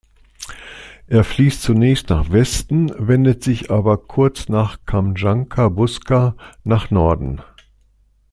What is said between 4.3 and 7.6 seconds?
nach Kamjanka-Buska nach Norden.